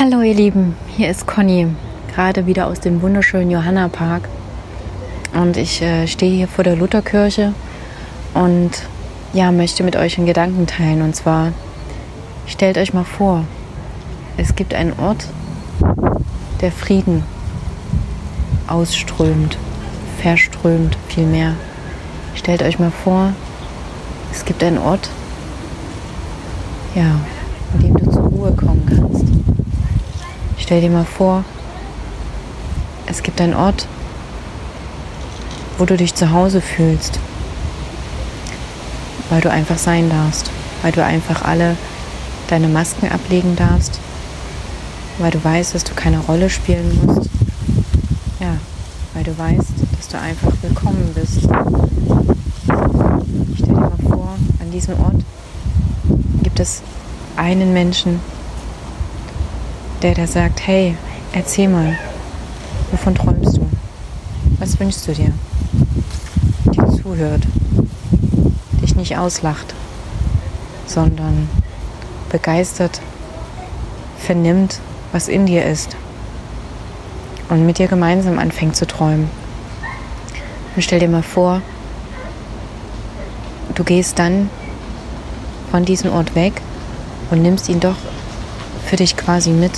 Hallo 0.00 0.20
ihr 0.20 0.34
Lieben, 0.34 0.76
hier 0.96 1.10
ist 1.10 1.26
Conny, 1.26 1.66
gerade 2.14 2.46
wieder 2.46 2.68
aus 2.68 2.78
dem 2.78 3.02
wunderschönen 3.02 3.50
Johanna 3.50 3.88
Park. 3.88 4.28
Und 5.34 5.56
ich 5.56 5.82
äh, 5.82 6.06
stehe 6.06 6.32
hier 6.32 6.46
vor 6.46 6.62
der 6.62 6.76
Lutherkirche 6.76 7.52
und 8.32 8.70
ja, 9.32 9.50
möchte 9.50 9.82
mit 9.82 9.96
euch 9.96 10.16
einen 10.16 10.28
Gedanken 10.28 10.68
teilen. 10.68 11.02
Und 11.02 11.16
zwar, 11.16 11.50
stellt 12.46 12.78
euch 12.78 12.94
mal 12.94 13.02
vor, 13.02 13.42
es 14.36 14.54
gibt 14.54 14.72
einen 14.72 14.92
Ort, 15.00 15.26
der 16.60 16.70
Frieden 16.70 17.24
ausströmt, 18.68 19.58
verströmt 20.22 20.96
vielmehr. 21.08 21.54
Stellt 22.36 22.62
euch 22.62 22.78
mal 22.78 22.92
vor, 22.92 23.32
es 24.30 24.44
gibt 24.44 24.62
einen 24.62 24.78
Ort, 24.78 25.10
ja, 26.94 27.18
in 27.74 27.80
dem 27.80 27.96
du 27.96 28.04
kannst. 28.04 28.27
Stell 30.68 30.82
dir 30.82 30.90
mal 30.90 31.06
vor, 31.06 31.46
es 33.06 33.22
gibt 33.22 33.40
einen 33.40 33.54
Ort, 33.54 33.86
wo 35.78 35.86
du 35.86 35.96
dich 35.96 36.14
zu 36.14 36.30
Hause 36.30 36.60
fühlst, 36.60 37.18
weil 39.30 39.40
du 39.40 39.50
einfach 39.50 39.78
sein 39.78 40.10
darfst, 40.10 40.50
weil 40.82 40.92
du 40.92 41.02
einfach 41.02 41.40
alle 41.40 41.74
deine 42.48 42.68
Masken 42.68 43.10
ablegen 43.10 43.56
darfst, 43.56 43.98
weil 45.16 45.30
du 45.30 45.42
weißt, 45.42 45.74
dass 45.74 45.84
du 45.84 45.94
keine 45.94 46.18
Rolle 46.18 46.50
spielen 46.50 47.00
musst. 47.02 47.30
Ja, 48.38 48.58
weil 49.14 49.24
du 49.24 49.38
weißt, 49.38 49.72
dass 49.96 50.08
du 50.08 50.20
einfach 50.20 50.52
willkommen 50.60 51.14
bist. 51.14 51.48
Stell 53.54 53.68
dir 53.68 53.72
mal 53.72 53.92
vor, 54.06 54.36
an 54.60 54.70
diesem 54.70 55.00
Ort 55.00 55.24
gibt 56.42 56.60
es 56.60 56.82
einen 57.36 57.72
Menschen, 57.72 58.20
der 60.02 60.14
da 60.14 60.26
sagt, 60.26 60.66
hey, 60.66 60.96
erzähl 61.32 61.68
mal, 61.68 61.98
wovon 62.90 63.14
träumst 63.14 63.56
du? 63.56 63.66
Was 64.58 64.78
wünschst 64.78 65.06
du 65.08 65.12
dir? 65.12 65.32
Dir 66.66 67.02
zuhört, 67.02 67.42
dich 68.82 68.94
nicht 68.94 69.16
auslacht, 69.18 69.74
sondern 70.86 71.48
begeistert 72.30 73.00
vernimmt, 74.18 74.80
was 75.12 75.28
in 75.28 75.46
dir 75.46 75.64
ist 75.64 75.96
und 77.48 77.66
mit 77.66 77.78
dir 77.78 77.88
gemeinsam 77.88 78.38
anfängt 78.38 78.76
zu 78.76 78.86
träumen. 78.86 79.30
Und 80.76 80.82
stell 80.82 81.00
dir 81.00 81.08
mal 81.08 81.22
vor, 81.22 81.62
du 83.74 83.84
gehst 83.84 84.18
dann 84.18 84.50
von 85.70 85.84
diesem 85.84 86.12
Ort 86.12 86.34
weg 86.34 86.60
und 87.30 87.42
nimmst 87.42 87.68
ihn 87.68 87.80
doch 87.80 87.96
für 88.88 88.96
dich 88.96 89.16
quasi 89.16 89.50
mit. 89.50 89.72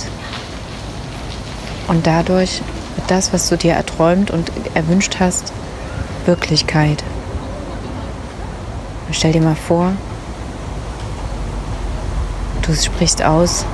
Und 1.87 2.07
dadurch 2.07 2.61
wird 2.95 3.11
das, 3.11 3.33
was 3.33 3.49
du 3.49 3.57
dir 3.57 3.73
erträumt 3.73 4.31
und 4.31 4.51
erwünscht 4.73 5.17
hast, 5.19 5.51
Wirklichkeit. 6.25 7.03
Und 9.07 9.15
stell 9.15 9.33
dir 9.33 9.41
mal 9.41 9.55
vor, 9.55 9.91
du 12.61 12.73
sprichst 12.73 13.21
aus, 13.21 13.65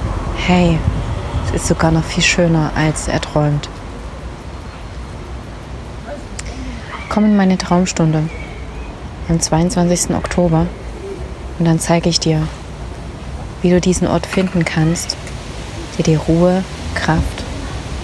hey, 0.47 0.79
es 1.45 1.61
ist 1.61 1.67
sogar 1.67 1.91
noch 1.91 2.03
viel 2.03 2.23
schöner 2.23 2.71
als 2.75 3.07
erträumt. 3.07 3.69
Komm 7.09 7.25
in 7.25 7.37
meine 7.37 7.57
Traumstunde 7.57 8.23
am 9.29 9.39
22. 9.39 10.15
Oktober 10.15 10.65
und 11.59 11.65
dann 11.65 11.79
zeige 11.79 12.09
ich 12.09 12.19
dir, 12.19 12.47
wie 13.61 13.69
du 13.69 13.81
diesen 13.81 14.07
Ort 14.07 14.25
finden 14.25 14.65
kannst, 14.65 15.17
der 15.97 16.03
dir 16.03 16.19
Ruhe, 16.19 16.63
Kraft 16.95 17.43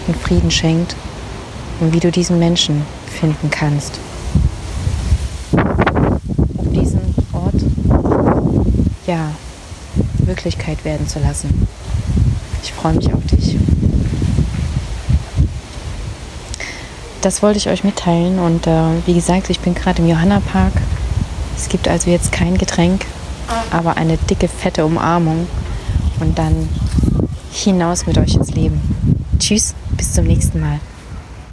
und 0.08 0.18
Frieden 0.18 0.52
schenkt 0.52 0.96
und 1.80 1.94
wie 1.94 2.00
du 2.00 2.12
diesen 2.12 2.40
Menschen 2.40 2.84
finden 3.08 3.50
kannst. 3.50 4.00
Um 5.52 6.74
diesen 6.74 7.02
Ort, 7.32 7.56
ja, 9.08 9.32
Wirklichkeit 10.20 10.84
werden 10.86 11.08
zu 11.08 11.20
lassen. 11.20 11.68
Ich 12.64 12.74
freue 12.74 12.94
mich 12.94 13.14
auf 13.14 13.26
dich. 13.26 13.58
Das 17.22 17.42
wollte 17.42 17.58
ich 17.58 17.70
euch 17.70 17.84
mitteilen 17.84 18.40
und 18.40 18.68
äh, 18.68 18.90
wie 19.06 19.14
gesagt, 19.14 19.50
ich 19.50 19.60
bin 19.60 19.74
gerade 19.74 20.02
im 20.02 20.10
Johanna 20.10 20.42
Park. 20.42 20.74
Es 21.56 21.70
gibt 21.70 21.88
also 21.88 22.10
jetzt 22.10 22.34
kein 22.34 22.58
Getränk, 22.58 23.06
aber 23.72 23.96
eine 23.96 24.18
dicke, 24.18 24.50
fette 24.50 24.86
Umarmung 24.86 25.48
und 26.20 26.38
dann 26.38 26.68
hinaus 27.64 28.06
mit 28.06 28.18
euch 28.18 28.36
ins 28.36 28.52
Leben. 28.52 28.82
Tschüss, 29.40 29.76
bis 29.98 30.14
zum 30.14 30.26
nächsten 30.26 30.60
Mal. 30.60 30.80